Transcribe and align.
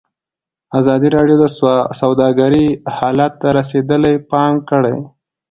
ازادي 0.79 1.09
راډیو 1.15 1.37
د 1.39 1.45
سوداګري 2.01 2.67
حالت 2.97 3.31
ته 3.41 3.47
رسېدلي 3.57 4.15
پام 4.31 4.53
کړی. 4.69 4.95